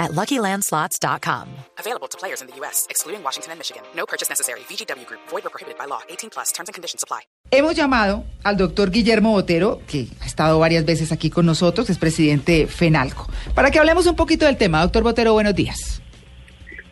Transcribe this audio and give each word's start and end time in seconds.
at 0.00 0.10
LuckyLandSlots.com. 0.12 1.46
Available 1.78 2.08
to 2.08 2.18
players 2.18 2.40
in 2.42 2.48
the 2.48 2.56
U.S., 2.60 2.86
excluding 2.90 3.22
Washington 3.22 3.52
and 3.52 3.60
Michigan. 3.60 3.82
No 3.94 4.06
purchase 4.06 4.28
necessary. 4.28 4.60
VGW 4.68 5.06
Group. 5.06 5.20
Void 5.30 5.46
or 5.46 5.50
prohibited 5.50 5.78
by 5.78 5.86
law. 5.86 6.00
18 6.08 6.30
plus. 6.30 6.50
Terms 6.52 6.68
and 6.68 6.74
conditions 6.74 7.04
apply. 7.04 7.20
Hemos 7.52 7.74
llamado 7.74 8.24
al 8.42 8.56
doctor 8.56 8.90
Guillermo 8.90 9.32
Botero, 9.32 9.80
que 9.86 10.08
ha 10.20 10.26
estado 10.26 10.58
varias 10.58 10.84
veces 10.84 11.12
aquí 11.12 11.30
con 11.30 11.46
nosotros, 11.46 11.90
es 11.90 11.98
presidente 11.98 12.52
de 12.52 12.66
FENALCO, 12.66 13.28
para 13.54 13.70
que 13.70 13.78
hablemos 13.78 14.06
un 14.06 14.16
poquito 14.16 14.46
del 14.46 14.56
tema. 14.56 14.80
Doctor 14.82 15.02
Botero, 15.02 15.32
buenos 15.32 15.54
días. 15.54 16.00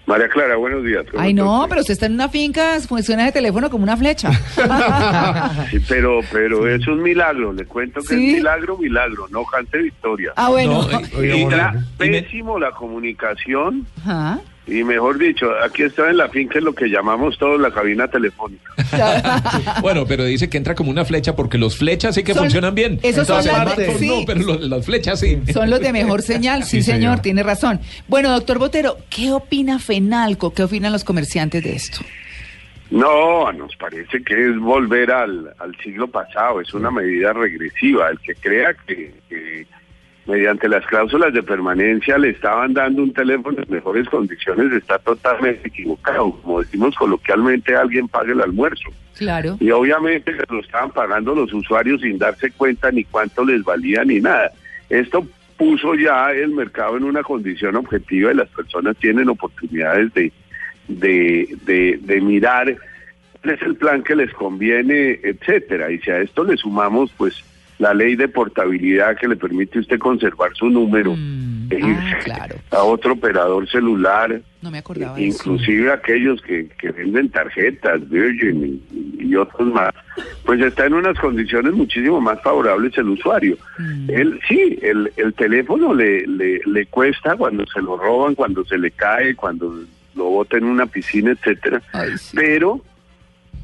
María 0.08 0.26
Clara, 0.30 0.56
buenos 0.56 0.82
días. 0.84 1.04
¿Cómo 1.10 1.22
Ay, 1.22 1.34
no, 1.34 1.66
pero 1.68 1.82
usted 1.82 1.92
está 1.92 2.06
en 2.06 2.14
una 2.14 2.30
finca, 2.30 2.80
funciona 2.80 3.26
de 3.26 3.32
teléfono 3.32 3.68
como 3.68 3.82
una 3.82 3.94
flecha. 3.96 4.30
Sí, 5.70 5.80
pero, 5.86 6.20
pero 6.32 6.66
es 6.66 6.86
un 6.88 7.02
milagro, 7.02 7.52
le 7.52 7.66
cuento 7.66 8.00
que 8.00 8.06
Sí. 8.16 8.30
es 8.30 8.36
milagro, 8.38 8.78
milagro, 8.78 9.26
no 9.30 9.44
cante 9.44 9.76
victoria. 9.78 10.32
ah, 10.36 10.48
bueno. 10.48 10.88
y 11.22 11.42
era 11.42 11.74
pésimo 11.98 12.58
la 12.58 12.70
comunicación 12.70 13.86
Ajá. 14.00 14.40
Y 14.68 14.84
mejor 14.84 15.18
dicho, 15.18 15.46
aquí 15.64 15.82
está 15.82 16.10
en 16.10 16.18
la 16.18 16.28
finca 16.28 16.60
lo 16.60 16.74
que 16.74 16.86
llamamos 16.88 17.38
todos 17.38 17.58
la 17.60 17.70
cabina 17.72 18.06
telefónica. 18.08 18.70
Bueno, 19.80 20.04
pero 20.06 20.24
dice 20.24 20.48
que 20.48 20.56
entra 20.58 20.74
como 20.74 20.90
una 20.90 21.04
flecha 21.04 21.34
porque 21.34 21.56
los 21.58 21.76
flechas 21.78 22.14
sí 22.14 22.22
que 22.22 22.34
Son- 22.34 22.44
funcionan 22.44 22.74
bien. 22.74 23.00
esos 23.02 23.26
son 23.26 23.38
Entonces, 23.38 23.52
las 23.52 23.76
de- 23.76 23.84
smartphones 23.86 23.98
sí. 24.00 24.08
no, 24.08 24.24
pero 24.26 24.40
los- 24.40 24.68
las 24.68 24.86
flechas 24.86 25.20
sí. 25.20 25.38
Son 25.52 25.70
los 25.70 25.80
de 25.80 25.92
mejor 25.92 26.22
señal, 26.32 26.64
sí, 26.64 26.78
Sí, 26.78 26.82
señor, 26.82 27.00
señor. 27.00 27.18
tiene 27.20 27.42
razón. 27.42 27.80
Bueno, 28.08 28.30
doctor 28.30 28.58
Botero, 28.58 28.98
¿qué 29.10 29.32
opina 29.32 29.78
FENALCO? 29.78 30.52
¿Qué 30.52 30.62
opinan 30.64 30.92
los 30.92 31.04
comerciantes 31.04 31.62
de 31.64 31.72
esto? 31.74 31.98
No, 32.90 33.52
nos 33.52 33.76
parece 33.76 34.22
que 34.22 34.48
es 34.48 34.58
volver 34.58 35.10
al, 35.12 35.52
al 35.58 35.76
siglo 35.82 36.08
pasado, 36.08 36.60
es 36.62 36.72
una 36.72 36.90
medida 36.90 37.32
regresiva. 37.34 38.08
El 38.08 38.18
que 38.20 38.34
crea 38.34 38.74
que, 38.86 39.12
que 39.28 39.66
mediante 40.28 40.68
las 40.68 40.84
cláusulas 40.86 41.32
de 41.32 41.42
permanencia 41.42 42.18
le 42.18 42.30
estaban 42.30 42.74
dando 42.74 43.02
un 43.02 43.12
teléfono 43.14 43.56
en 43.62 43.72
mejores 43.72 44.06
condiciones 44.10 44.70
está 44.72 44.98
totalmente 44.98 45.68
equivocado. 45.68 46.32
Como 46.42 46.60
decimos 46.60 46.94
coloquialmente, 46.96 47.74
alguien 47.74 48.06
paga 48.08 48.32
el 48.32 48.42
almuerzo. 48.42 48.90
Claro. 49.16 49.56
Y 49.58 49.70
obviamente 49.70 50.32
lo 50.50 50.60
estaban 50.60 50.90
pagando 50.90 51.34
los 51.34 51.52
usuarios 51.52 52.02
sin 52.02 52.18
darse 52.18 52.50
cuenta 52.50 52.92
ni 52.92 53.04
cuánto 53.04 53.42
les 53.42 53.64
valía 53.64 54.04
ni 54.04 54.20
nada. 54.20 54.52
Esto 54.90 55.26
puso 55.56 55.94
ya 55.94 56.30
el 56.30 56.50
mercado 56.50 56.98
en 56.98 57.04
una 57.04 57.22
condición 57.22 57.76
objetiva 57.76 58.30
y 58.30 58.36
las 58.36 58.48
personas 58.50 58.96
tienen 58.98 59.30
oportunidades 59.30 60.12
de, 60.12 60.30
de, 60.88 61.56
de, 61.64 61.98
de 62.02 62.20
mirar 62.20 62.76
cuál 63.40 63.54
es 63.54 63.62
el 63.62 63.76
plan 63.76 64.02
que 64.02 64.14
les 64.14 64.32
conviene, 64.34 65.20
etcétera. 65.22 65.90
Y 65.90 65.98
si 66.00 66.10
a 66.10 66.20
esto 66.20 66.44
le 66.44 66.58
sumamos, 66.58 67.10
pues, 67.16 67.42
la 67.78 67.94
ley 67.94 68.16
de 68.16 68.28
portabilidad 68.28 69.16
que 69.16 69.28
le 69.28 69.36
permite 69.36 69.78
a 69.78 69.80
usted 69.82 69.98
conservar 69.98 70.50
su 70.54 70.68
número, 70.68 71.14
Mm, 71.16 71.68
e 71.72 71.78
ah, 71.82 72.18
claro. 72.24 72.56
a 72.70 72.82
otro 72.82 73.12
operador 73.12 73.68
celular, 73.68 74.40
No 74.62 74.70
me 74.70 74.78
acordaba 74.78 75.16
de 75.16 75.28
eso. 75.28 75.38
inclusive 75.52 75.92
aquellos 75.92 76.40
que, 76.42 76.68
que 76.80 76.90
venden 76.92 77.28
tarjetas, 77.28 78.08
Virgin 78.08 78.80
y, 78.90 79.24
y 79.26 79.36
otros 79.36 79.68
más, 79.72 79.92
pues 80.46 80.60
está 80.62 80.86
en 80.86 80.94
unas 80.94 81.18
condiciones 81.18 81.74
muchísimo 81.74 82.20
más 82.22 82.40
favorables 82.42 82.96
el 82.96 83.10
usuario. 83.10 83.58
Mm. 83.78 84.10
Él, 84.10 84.40
sí, 84.48 84.78
el, 84.82 85.12
el 85.16 85.34
teléfono 85.34 85.92
le, 85.94 86.26
le, 86.26 86.60
le 86.64 86.86
cuesta 86.86 87.36
cuando 87.36 87.66
se 87.66 87.82
lo 87.82 87.96
roban, 87.98 88.34
cuando 88.34 88.64
se 88.64 88.78
le 88.78 88.90
cae, 88.90 89.34
cuando 89.36 89.84
lo 90.16 90.24
bota 90.24 90.56
en 90.56 90.64
una 90.64 90.86
piscina, 90.86 91.32
etcétera, 91.32 91.82
Ay, 91.92 92.16
sí. 92.18 92.34
pero 92.34 92.80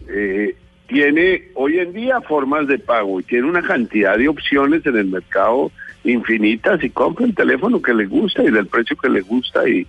eh, 0.08 0.54
tiene 0.94 1.42
hoy 1.54 1.78
en 1.78 1.92
día 1.92 2.20
formas 2.20 2.66
de 2.68 2.78
pago 2.78 3.20
y 3.20 3.24
tiene 3.24 3.48
una 3.48 3.62
cantidad 3.62 4.16
de 4.16 4.28
opciones 4.28 4.86
en 4.86 4.96
el 4.96 5.06
mercado 5.06 5.70
infinitas 6.04 6.82
y 6.84 6.90
compra 6.90 7.24
el 7.26 7.34
teléfono 7.34 7.80
que 7.82 7.94
le 7.94 8.06
gusta 8.06 8.42
y 8.44 8.50
del 8.50 8.66
precio 8.66 8.96
que 8.96 9.08
le 9.08 9.22
gusta 9.22 9.68
y, 9.68 9.86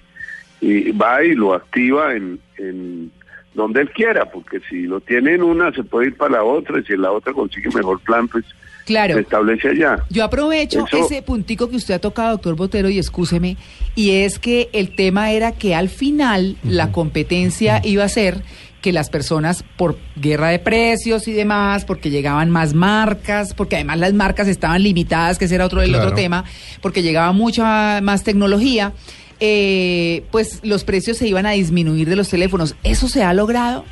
y 0.61 0.91
va 0.91 1.23
y 1.23 1.35
lo 1.35 1.53
activa 1.53 2.15
en, 2.15 2.39
en 2.57 3.11
donde 3.53 3.81
él 3.81 3.89
quiera, 3.91 4.25
porque 4.31 4.59
si 4.69 4.83
lo 4.83 4.99
tiene 5.01 5.33
en 5.33 5.43
una 5.43 5.71
se 5.73 5.83
puede 5.83 6.07
ir 6.07 6.15
para 6.17 6.37
la 6.37 6.43
otra 6.43 6.79
y 6.79 6.83
si 6.85 6.93
en 6.93 7.01
la 7.01 7.11
otra 7.11 7.33
consigue 7.33 7.69
mejor 7.75 7.99
plan, 7.99 8.27
pues 8.27 8.45
Claro. 8.85 9.15
se 9.15 9.21
establece 9.21 9.69
allá. 9.69 9.97
Yo 10.11 10.23
aprovecho 10.23 10.85
Eso- 10.85 11.05
ese 11.05 11.23
puntico 11.23 11.69
que 11.71 11.75
usted 11.75 11.95
ha 11.95 11.99
tocado, 11.99 12.33
doctor 12.33 12.55
Botero, 12.55 12.87
y 12.87 12.99
escúcheme, 12.99 13.57
y 13.95 14.11
es 14.23 14.37
que 14.37 14.69
el 14.73 14.93
tema 14.95 15.31
era 15.31 15.53
que 15.53 15.73
al 15.73 15.89
final 15.89 16.55
la 16.63 16.91
competencia 16.91 17.81
iba 17.83 18.03
a 18.03 18.09
ser 18.09 18.43
que 18.85 18.93
las 18.93 19.09
personas, 19.09 19.63
por 19.77 19.97
guerra 20.15 20.49
de 20.49 20.59
precios 20.59 21.27
y 21.27 21.33
demás, 21.33 21.85
porque 21.85 22.11
llegaban 22.11 22.51
más 22.51 22.75
marcas, 22.75 23.55
porque 23.55 23.77
además 23.77 23.97
las 23.97 24.13
marcas 24.13 24.47
estaban 24.47 24.83
limitadas, 24.83 25.39
que 25.39 25.45
ese 25.45 25.55
era 25.55 25.65
otro 25.65 25.81
del 25.81 25.89
Claro. 25.89 26.03
otro 26.05 26.15
tema, 26.15 26.45
porque 26.81 27.01
llegaba 27.01 27.31
mucha 27.31 27.99
más 28.01 28.23
tecnología, 28.23 28.93
eh, 29.39 30.23
pues 30.29 30.59
los 30.61 30.83
precios 30.83 31.17
se 31.17 31.27
iban 31.27 31.47
a 31.47 31.53
disminuir 31.53 32.07
de 32.07 32.15
los 32.15 32.29
teléfonos. 32.29 32.75
¿Eso 32.83 33.07
se 33.07 33.23
ha 33.23 33.33
logrado? 33.33 33.85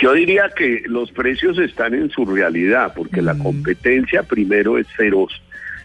Yo 0.00 0.14
diría 0.14 0.50
que 0.56 0.82
los 0.86 1.12
precios 1.12 1.58
están 1.60 1.94
en 1.94 2.10
su 2.10 2.26
realidad, 2.26 2.92
porque 2.96 3.22
la 3.22 3.38
competencia 3.38 4.24
primero 4.24 4.78
es 4.78 4.88
feroz. 4.96 5.30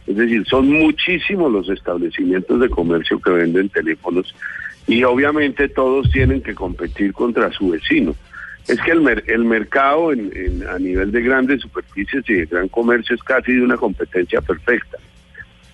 Es 0.08 0.16
decir, 0.18 0.44
son 0.50 0.72
muchísimos 0.72 1.52
los 1.52 1.70
establecimientos 1.70 2.60
de 2.60 2.70
comercio 2.70 3.20
que 3.22 3.30
venden 3.30 3.70
teléfonos 3.70 4.34
y 4.88 5.04
obviamente 5.04 5.70
todos 5.70 6.10
tienen 6.12 6.42
que 6.42 6.54
competir 6.56 7.14
contra 7.14 7.52
su 7.52 7.70
vecino. 7.70 8.16
Es 8.68 8.80
que 8.82 8.92
el, 8.92 9.24
el 9.28 9.44
mercado 9.46 10.14
en- 10.14 10.64
a 10.70 10.80
nivel 10.80 11.12
de 11.12 11.22
grandes 11.22 11.62
superficies 11.62 12.24
y 12.30 12.34
de 12.34 12.46
gran 12.46 12.68
comercio 12.70 13.16
es 13.16 13.24
casi 13.24 13.54
de 13.54 13.62
una 13.62 13.78
competencia 13.78 14.42
perfecta. 14.42 14.98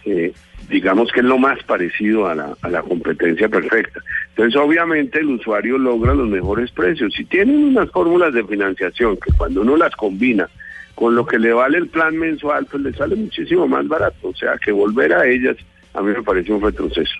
Eh, 0.05 0.33
digamos 0.69 1.11
que 1.11 1.19
es 1.19 1.25
lo 1.25 1.37
más 1.37 1.61
parecido 1.63 2.27
a 2.27 2.35
la, 2.35 2.55
a 2.61 2.69
la 2.69 2.81
competencia 2.81 3.47
perfecta. 3.49 3.99
Entonces, 4.29 4.55
obviamente, 4.59 5.19
el 5.19 5.27
usuario 5.27 5.77
logra 5.77 6.13
los 6.13 6.27
mejores 6.29 6.71
precios. 6.71 7.13
Si 7.15 7.25
tienen 7.25 7.63
unas 7.63 7.91
fórmulas 7.91 8.33
de 8.33 8.43
financiación 8.43 9.17
que 9.17 9.31
cuando 9.37 9.61
uno 9.61 9.75
las 9.77 9.95
combina 9.95 10.47
con 10.95 11.15
lo 11.15 11.25
que 11.25 11.37
le 11.39 11.53
vale 11.53 11.77
el 11.77 11.87
plan 11.89 12.17
mensual, 12.17 12.65
pues 12.69 12.83
le 12.83 12.93
sale 12.93 13.15
muchísimo 13.15 13.67
más 13.67 13.87
barato. 13.87 14.29
O 14.29 14.35
sea, 14.35 14.57
que 14.57 14.71
volver 14.71 15.13
a 15.13 15.25
ellas 15.27 15.57
a 15.93 16.01
mí 16.01 16.11
me 16.11 16.23
parece 16.23 16.51
un 16.53 16.61
retroceso. 16.61 17.13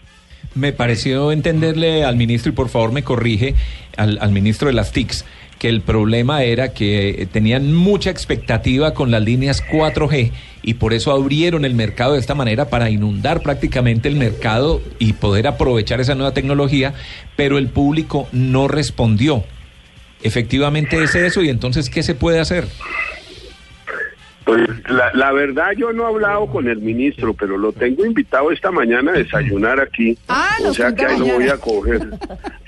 Me 0.55 0.73
pareció 0.73 1.31
entenderle 1.31 2.03
al 2.03 2.15
ministro, 2.15 2.51
y 2.51 2.55
por 2.55 2.69
favor 2.69 2.91
me 2.91 3.03
corrige, 3.03 3.55
al, 3.97 4.17
al 4.21 4.31
ministro 4.31 4.67
de 4.67 4.73
las 4.73 4.91
TICs, 4.91 5.25
que 5.59 5.69
el 5.69 5.81
problema 5.81 6.43
era 6.43 6.73
que 6.73 7.09
eh, 7.09 7.25
tenían 7.25 7.73
mucha 7.73 8.09
expectativa 8.09 8.93
con 8.93 9.11
las 9.11 9.21
líneas 9.21 9.61
4G 9.63 10.31
y 10.63 10.75
por 10.75 10.93
eso 10.93 11.11
abrieron 11.11 11.65
el 11.65 11.75
mercado 11.75 12.13
de 12.13 12.19
esta 12.19 12.33
manera 12.33 12.69
para 12.69 12.89
inundar 12.89 13.41
prácticamente 13.41 14.07
el 14.07 14.15
mercado 14.15 14.81
y 14.97 15.13
poder 15.13 15.47
aprovechar 15.47 15.99
esa 15.99 16.15
nueva 16.15 16.33
tecnología, 16.33 16.93
pero 17.35 17.57
el 17.57 17.67
público 17.67 18.27
no 18.31 18.67
respondió. 18.67 19.43
Efectivamente 20.23 21.01
es 21.03 21.15
eso 21.15 21.43
y 21.43 21.49
entonces, 21.49 21.89
¿qué 21.89 22.03
se 22.03 22.15
puede 22.15 22.39
hacer? 22.39 22.67
Pues 24.49 24.89
la, 24.89 25.11
la 25.13 25.31
verdad 25.31 25.71
yo 25.77 25.93
no 25.93 26.03
he 26.03 26.07
hablado 26.07 26.47
con 26.47 26.67
el 26.67 26.79
ministro, 26.79 27.33
pero 27.33 27.57
lo 27.57 27.71
tengo 27.71 28.05
invitado 28.05 28.51
esta 28.51 28.71
mañana 28.71 29.11
a 29.11 29.15
desayunar 29.17 29.79
aquí. 29.79 30.17
Ah, 30.27 30.55
o 30.65 30.73
sea 30.73 30.93
que 30.93 31.05
ahí 31.05 31.19
lo 31.19 31.25
voy 31.25 31.49
a 31.49 31.57
coger. 31.57 32.01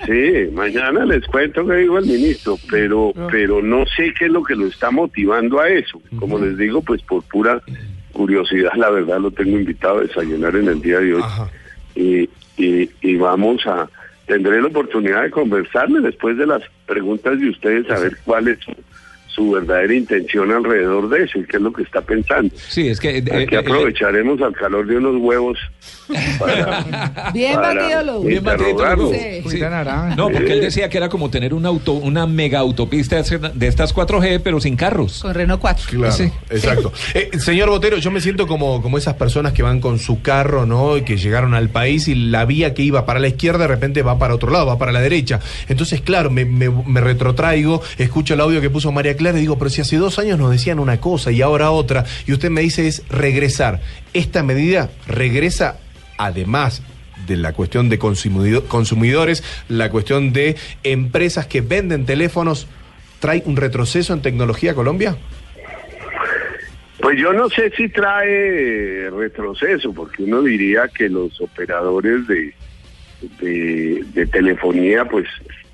Sí, 0.05 0.49
mañana 0.53 1.05
les 1.05 1.25
cuento 1.27 1.65
qué 1.67 1.75
dijo 1.75 1.97
el 1.97 2.05
ministro, 2.05 2.57
pero 2.69 3.13
pero 3.29 3.61
no 3.61 3.85
sé 3.85 4.13
qué 4.17 4.25
es 4.25 4.31
lo 4.31 4.43
que 4.43 4.55
lo 4.55 4.67
está 4.67 4.91
motivando 4.91 5.59
a 5.59 5.69
eso. 5.69 6.01
Como 6.17 6.39
les 6.39 6.57
digo, 6.57 6.81
pues 6.81 7.01
por 7.03 7.23
pura 7.23 7.61
curiosidad, 8.11 8.73
la 8.75 8.89
verdad 8.89 9.19
lo 9.19 9.31
tengo 9.31 9.57
invitado 9.57 9.99
a 9.99 10.01
desayunar 10.01 10.55
en 10.55 10.67
el 10.67 10.81
día 10.81 10.99
de 10.99 11.15
hoy. 11.15 11.23
Y, 11.95 12.29
y 12.57 13.15
vamos 13.17 13.65
a 13.65 13.89
tendré 14.31 14.61
la 14.61 14.67
oportunidad 14.67 15.23
de 15.23 15.31
conversarle 15.31 15.99
después 15.99 16.37
de 16.37 16.47
las 16.47 16.61
preguntas 16.85 17.37
de 17.37 17.49
ustedes 17.49 17.89
a 17.89 17.99
ver 17.99 18.17
cuál 18.23 18.47
es 18.47 18.59
su, 18.59 18.71
su 19.33 19.51
verdadera 19.51 19.93
intención 19.93 20.51
alrededor 20.51 21.09
de 21.09 21.23
eso 21.23 21.39
y 21.39 21.45
qué 21.45 21.57
es 21.57 21.63
lo 21.63 21.71
que 21.73 21.83
está 21.83 22.01
pensando. 22.01 22.53
Sí, 22.69 22.87
es 22.89 22.99
que... 22.99 23.17
eh, 23.17 23.23
Aquí 23.43 23.55
eh, 23.55 23.57
aprovecharemos 23.59 24.41
al 24.41 24.53
calor 24.53 24.85
de 24.87 24.97
unos 24.97 25.15
huevos 25.21 25.57
para, 26.39 27.31
Bien 27.33 27.55
batido 27.55 28.03
los 28.03 28.25
Bien 28.25 28.43
batido 28.43 29.11
Sí. 29.11 29.59
No, 30.17 30.29
porque 30.29 30.53
él 30.53 30.61
decía 30.61 30.89
que 30.89 30.97
era 30.97 31.09
como 31.09 31.29
tener 31.29 31.53
una 31.53 31.69
auto, 31.69 31.93
una 31.93 32.27
mega 32.27 32.59
autopista 32.59 33.21
de 33.21 33.67
estas 33.67 33.95
4G, 33.95 34.41
pero 34.43 34.59
sin 34.59 34.75
carros. 34.75 35.21
Con 35.21 35.33
Renault 35.33 35.61
4. 35.61 35.85
Claro, 35.89 36.11
Sí. 36.11 36.31
exacto. 36.49 36.91
Eh, 37.13 37.29
señor 37.39 37.69
Botero, 37.69 37.97
yo 37.97 38.09
me 38.11 38.21
siento 38.21 38.47
como, 38.47 38.81
como 38.81 38.97
esas 38.97 39.15
personas 39.15 39.51
que 39.53 39.63
van 39.63 39.81
con 39.81 39.99
su 39.99 40.21
carro, 40.21 40.65
¿no? 40.65 40.97
Y 40.97 41.01
que 41.01 41.17
llegaron 41.17 41.53
al 41.53 41.69
país 41.69 42.07
y 42.07 42.15
la 42.15 42.45
vía 42.45 42.73
que 42.73 42.83
iba 42.83 43.05
para 43.05 43.19
la 43.19 43.27
izquierda 43.27 43.59
de 43.59 43.67
repente 43.67 44.01
va 44.01 44.17
para 44.17 44.33
otro 44.35 44.49
lado, 44.51 44.65
va 44.67 44.77
para 44.77 44.91
la 44.91 45.01
derecha. 45.01 45.39
Entonces, 45.67 46.01
claro, 46.01 46.29
me, 46.29 46.45
me- 46.45 46.69
me 46.69 47.01
retrotraigo, 47.01 47.81
escucho 47.97 48.33
el 48.33 48.41
audio 48.41 48.61
que 48.61 48.69
puso 48.69 48.91
María 48.91 49.15
Clara. 49.29 49.37
digo, 49.39 49.57
pero 49.57 49.69
si 49.69 49.81
hace 49.81 49.97
dos 49.97 50.19
años 50.19 50.37
nos 50.39 50.51
decían 50.51 50.79
una 50.79 50.99
cosa 50.99 51.31
y 51.31 51.41
ahora 51.41 51.71
otra, 51.71 52.05
y 52.27 52.33
usted 52.33 52.49
me 52.49 52.61
dice 52.61 52.87
es 52.87 53.03
regresar. 53.09 53.81
Esta 54.13 54.43
medida 54.43 54.89
regresa 55.07 55.79
además 56.17 56.81
de 57.27 57.37
la 57.37 57.53
cuestión 57.53 57.89
de 57.89 57.99
consumido- 57.99 58.63
consumidores, 58.67 59.43
la 59.69 59.89
cuestión 59.89 60.33
de 60.33 60.55
empresas 60.83 61.45
que 61.45 61.61
venden 61.61 62.05
teléfonos, 62.05 62.67
¿trae 63.19 63.43
un 63.45 63.55
retroceso 63.57 64.13
en 64.13 64.21
tecnología 64.21 64.73
Colombia? 64.73 65.15
Pues 66.99 67.17
yo 67.19 67.33
no 67.33 67.49
sé 67.49 67.71
si 67.75 67.89
trae 67.89 69.09
retroceso, 69.09 69.91
porque 69.93 70.23
uno 70.23 70.41
diría 70.43 70.87
que 70.87 71.09
los 71.09 71.39
operadores 71.41 72.27
de, 72.27 72.53
de, 73.39 74.03
de 74.13 74.25
telefonía 74.27 75.05
pues 75.05 75.27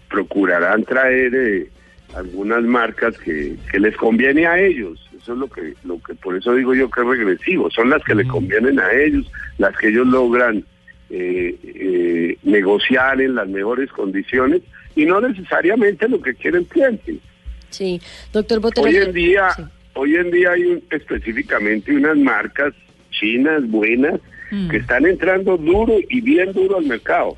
procurarán 0.09 0.83
traer 0.85 1.35
eh, 1.35 1.67
algunas 2.15 2.63
marcas 2.63 3.17
que, 3.17 3.55
que 3.71 3.79
les 3.79 3.95
conviene 3.97 4.45
a 4.47 4.59
ellos. 4.59 4.99
Eso 5.21 5.33
es 5.33 5.39
lo 5.39 5.47
que, 5.47 5.73
lo 5.83 6.01
que 6.01 6.15
por 6.15 6.35
eso 6.37 6.53
digo 6.55 6.73
yo 6.73 6.89
que 6.89 7.01
es 7.01 7.07
regresivo. 7.07 7.69
Son 7.71 7.89
las 7.89 8.03
que 8.03 8.15
le 8.15 8.25
convienen 8.27 8.79
a 8.79 8.91
ellos, 8.91 9.29
las 9.57 9.75
que 9.77 9.89
ellos 9.89 10.07
logran 10.07 10.63
eh, 11.09 11.55
eh, 11.63 12.37
negociar 12.43 13.21
en 13.21 13.35
las 13.35 13.47
mejores 13.47 13.91
condiciones 13.91 14.61
y 14.95 15.05
no 15.05 15.21
necesariamente 15.21 16.07
lo 16.09 16.21
que 16.21 16.33
quiere 16.33 16.59
el 16.59 16.65
cliente. 16.65 17.17
Sí, 17.69 18.01
doctor 18.31 18.59
Botero. 18.61 18.87
Hoy 18.87 18.95
en 18.97 19.13
día, 19.13 19.49
Sí. 19.55 19.63
hoy 19.93 20.15
en 20.15 20.31
día 20.31 20.51
hay 20.51 20.63
un- 20.65 20.83
específicamente 20.89 21.91
unas 21.93 22.17
marcas 22.17 22.73
chinas 23.11 23.67
buenas 23.67 24.19
que 24.71 24.77
están 24.77 25.05
entrando 25.05 25.57
duro 25.57 25.95
y 26.09 26.21
bien 26.21 26.53
duro 26.53 26.77
al 26.77 26.85
mercado. 26.85 27.35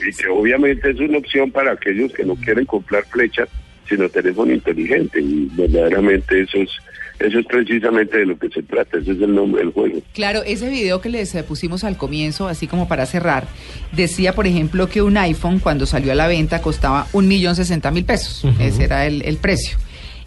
Y 0.00 0.14
que 0.14 0.28
obviamente 0.28 0.90
es 0.90 0.98
una 1.00 1.18
opción 1.18 1.50
para 1.50 1.72
aquellos 1.72 2.12
que 2.12 2.24
no 2.24 2.34
quieren 2.36 2.64
comprar 2.64 3.04
flechas, 3.06 3.48
sino 3.88 4.08
teléfono 4.08 4.52
inteligente. 4.52 5.20
Y 5.20 5.48
verdaderamente 5.52 6.42
eso 6.42 6.58
es, 6.58 6.70
eso 7.18 7.38
es 7.38 7.46
precisamente 7.46 8.18
de 8.18 8.26
lo 8.26 8.38
que 8.38 8.48
se 8.48 8.62
trata, 8.62 8.98
ese 8.98 9.12
es 9.12 9.20
el 9.20 9.34
nombre 9.34 9.62
del 9.62 9.72
juego. 9.72 10.00
Claro, 10.14 10.42
ese 10.44 10.68
video 10.68 11.00
que 11.00 11.08
les 11.08 11.34
eh, 11.34 11.42
pusimos 11.42 11.84
al 11.84 11.96
comienzo, 11.96 12.48
así 12.48 12.66
como 12.66 12.86
para 12.86 13.06
cerrar, 13.06 13.48
decía, 13.92 14.34
por 14.34 14.46
ejemplo, 14.46 14.88
que 14.88 15.02
un 15.02 15.16
iPhone 15.16 15.58
cuando 15.58 15.86
salió 15.86 16.12
a 16.12 16.14
la 16.14 16.28
venta 16.28 16.60
costaba 16.60 17.06
un 17.12 17.26
millón 17.26 17.56
sesenta 17.56 17.90
mil 17.90 18.04
pesos. 18.04 18.44
Ese 18.60 18.84
era 18.84 19.06
el, 19.06 19.22
el 19.22 19.36
precio. 19.38 19.78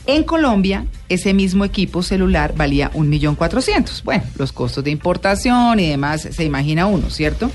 En 0.08 0.24
Colombia, 0.24 0.88
ese 1.10 1.32
mismo 1.32 1.64
equipo 1.64 2.02
celular 2.02 2.56
valía 2.58 2.90
un 2.96 3.08
millón 3.08 3.36
cuatrocientos. 3.36 4.04
Bueno, 4.04 4.24
los 4.40 4.52
costos 4.52 4.84
de 4.84 4.90
importación 4.90 5.80
y 5.80 5.90
demás, 5.90 6.24
se 6.24 6.44
imagina 6.44 6.88
uno, 6.88 7.12
¿cierto? 7.12 7.52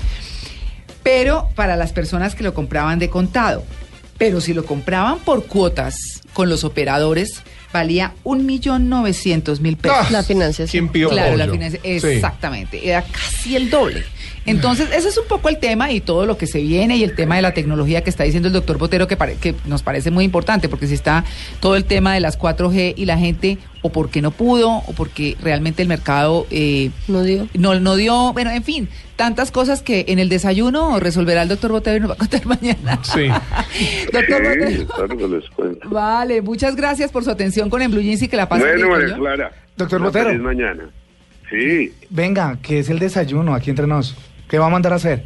Pero 1.07 1.47
para 1.55 1.77
las 1.77 1.93
personas 1.93 2.35
que 2.35 2.43
lo 2.43 2.53
compraban 2.53 2.99
de 2.99 3.09
contado. 3.09 3.63
Pero 4.17 4.41
si 4.41 4.53
lo 4.53 4.65
compraban 4.65 5.19
por 5.19 5.45
cuotas 5.45 5.95
con 6.33 6.49
los 6.49 6.63
operadores, 6.65 7.43
valía 7.71 8.13
un 8.23 8.45
millón 8.45 8.89
novecientos 8.89 9.61
mil 9.61 9.77
pesos. 9.77 10.11
La 10.11 10.23
financiación. 10.23 10.69
¿Quién 10.69 10.89
pidió 10.91 11.09
Claro, 11.09 11.37
la 11.37 11.45
pollo? 11.45 11.53
financia- 11.53 11.79
Sí. 11.83 12.07
exactamente, 12.07 12.89
era 12.89 13.03
casi 13.03 13.55
el 13.55 13.69
doble. 13.69 14.03
Entonces, 14.45 14.89
ese 14.93 15.09
es 15.09 15.17
un 15.17 15.27
poco 15.27 15.49
el 15.49 15.59
tema 15.59 15.91
y 15.91 15.99
todo 16.01 16.25
lo 16.25 16.37
que 16.37 16.47
se 16.47 16.59
viene 16.59 16.95
y 16.97 17.03
el 17.03 17.15
tema 17.15 17.35
de 17.35 17.41
la 17.41 17.53
tecnología 17.53 18.01
que 18.01 18.09
está 18.09 18.23
diciendo 18.23 18.47
el 18.47 18.53
doctor 18.53 18.77
Botero 18.77 19.05
que, 19.07 19.17
pare- 19.17 19.35
que 19.35 19.53
nos 19.65 19.83
parece 19.83 20.09
muy 20.09 20.23
importante, 20.25 20.67
porque 20.69 20.87
si 20.87 20.93
está 20.93 21.23
todo 21.59 21.75
el 21.75 21.83
tema 21.85 22.13
de 22.13 22.21
las 22.21 22.37
4G 22.39 22.93
y 22.97 23.05
la 23.05 23.17
gente, 23.17 23.57
o 23.81 23.89
porque 23.91 24.21
no 24.21 24.31
pudo, 24.31 24.69
o 24.87 24.93
porque 24.95 25.35
realmente 25.41 25.81
el 25.81 25.87
mercado 25.87 26.47
eh, 26.51 26.89
No 27.07 27.23
dio. 27.23 27.47
no, 27.53 27.79
no 27.79 27.95
dio, 27.95 28.33
bueno, 28.33 28.49
en 28.51 28.63
fin, 28.63 28.89
tantas 29.15 29.51
cosas 29.51 29.81
que 29.81 30.05
en 30.09 30.19
el 30.19 30.29
desayuno 30.29 30.99
resolverá 30.99 31.43
el 31.43 31.49
doctor 31.49 31.71
Botero 31.71 31.97
y 31.97 31.99
nos 31.99 32.09
va 32.09 32.13
a 32.15 32.17
contar 32.17 32.45
mañana. 32.47 32.99
Sí. 33.03 33.27
doctor 34.11 34.37
Sí, 34.43 34.59
Botero. 34.59 34.87
claro 34.87 35.17
que 35.17 35.27
les 35.27 35.49
cuento. 35.51 35.89
Vale, 35.89 36.41
muchas 36.41 36.75
gracias 36.75 37.11
por 37.11 37.23
su 37.23 37.29
atención 37.31 37.69
con 37.69 37.81
el 37.81 37.89
Blue 37.89 38.01
Jeans 38.01 38.21
y 38.23 38.27
que 38.27 38.37
la 38.37 38.49
pasen 38.49 38.67
Bueno, 38.87 39.07
¿yo? 39.07 39.15
Clara. 39.17 39.51
Doctor 39.75 40.01
Botero. 40.01 40.33
mañana. 40.41 40.89
Sí, 41.49 41.93
Venga, 42.09 42.57
que 42.61 42.79
es 42.79 42.89
el 42.89 42.99
desayuno 42.99 43.53
aquí 43.55 43.69
entre 43.69 43.87
nos. 43.87 44.15
¿Qué 44.49 44.59
va 44.59 44.65
a 44.65 44.69
mandar 44.69 44.91
a 44.93 44.95
hacer? 44.97 45.23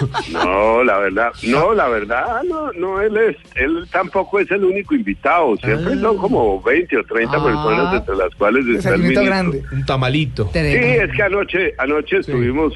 No, 0.32 0.82
la 0.84 0.98
verdad, 0.98 1.32
no, 1.44 1.74
la 1.74 1.88
verdad, 1.88 2.42
no, 2.48 2.72
no, 2.72 3.00
él 3.00 3.16
es, 3.16 3.36
él 3.54 3.86
tampoco 3.90 4.40
es 4.40 4.50
el 4.50 4.64
único 4.64 4.94
invitado, 4.94 5.56
siempre 5.56 5.94
Ah. 5.94 6.00
son 6.00 6.16
como 6.18 6.60
20 6.62 6.96
o 6.98 7.04
30 7.04 7.36
Ah. 7.36 7.44
personas 7.44 7.94
entre 8.00 8.16
las 8.16 8.34
cuales 8.34 8.66
está 8.66 8.94
el 8.94 9.00
ministro. 9.00 9.24
grande. 9.24 9.62
Un 9.72 9.86
tamalito. 9.86 10.50
Sí, 10.52 10.58
es 10.58 11.12
que 11.12 11.22
anoche, 11.22 11.74
anoche 11.78 12.18
estuvimos, 12.18 12.74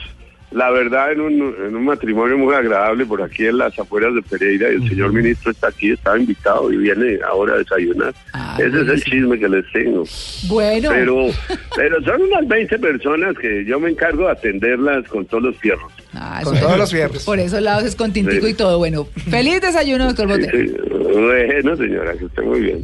la 0.53 0.71
verdad, 0.71 1.13
en 1.13 1.21
un, 1.21 1.55
en 1.67 1.77
un 1.77 1.85
matrimonio 1.85 2.37
muy 2.37 2.53
agradable 2.55 3.07
por 3.07 3.23
aquí 3.23 3.47
en 3.47 3.59
las 3.59 3.79
afueras 3.79 4.13
de 4.15 4.23
Pereira 4.23 4.71
y 4.73 4.77
el 4.77 4.89
señor 4.89 5.13
ministro 5.13 5.53
está 5.53 5.69
aquí, 5.69 5.93
estaba 5.93 6.19
invitado 6.19 6.73
y 6.73 6.77
viene 6.77 7.19
ahora 7.29 7.55
a 7.55 7.59
desayunar. 7.59 8.13
Ah, 8.33 8.57
Ese 8.59 8.81
es 8.81 8.89
el 8.89 9.05
chisme 9.05 9.39
que 9.39 9.49
les 9.49 9.65
tengo. 9.73 10.05
Bueno. 10.49 10.89
Pero, 10.91 11.27
pero 11.77 12.03
son 12.03 12.23
unas 12.23 12.49
20 12.49 12.79
personas 12.81 13.37
que 13.39 13.65
yo 13.65 13.79
me 13.79 13.91
encargo 13.91 14.25
de 14.27 14.33
atenderlas 14.33 15.07
con 15.09 15.25
todos 15.27 15.45
los 15.45 15.57
fierros. 15.59 15.93
Ah, 16.15 16.41
Con 16.45 16.59
todos 16.59 16.77
los 16.79 16.93
viernes. 16.93 17.23
Por 17.25 17.39
esos 17.39 17.61
lados 17.63 17.85
es 17.85 17.95
con 17.97 18.13
tintico 18.13 18.47
Sí. 18.47 18.53
y 18.53 18.55
todo. 18.55 18.79
Bueno, 18.79 19.07
feliz 19.31 19.61
desayuno, 19.61 20.07
doctor 20.07 20.27
Botero. 20.29 20.59
Sí, 20.59 20.75
Bueno, 21.13 21.77
señora, 21.77 22.15
que 22.15 22.25
esté 22.25 22.43
muy 22.43 22.61
bien. 22.61 22.79